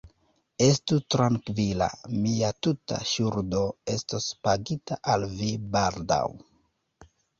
[0.67, 1.89] Estu trankvila,
[2.23, 3.61] mia tuta ŝuldo
[3.97, 6.23] estos pagita al vi baldaŭ.